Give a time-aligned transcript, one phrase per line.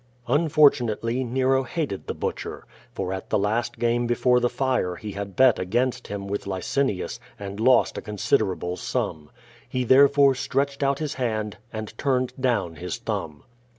[0.27, 5.35] I'Ufortunately, Nero hated the Butcher, for at the last game before the fire he had
[5.35, 9.29] bet against him with Licinins and lost a considerable sum.
[9.69, 13.43] He therefore stretched out his hand and turned down his thumb.